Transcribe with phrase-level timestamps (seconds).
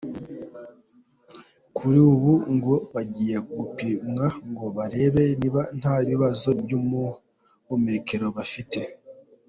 [1.77, 8.79] Kuri ubu ngo bagiye gupimwa ngo barebe niba nta bibazo by'ubuhumekero bafite.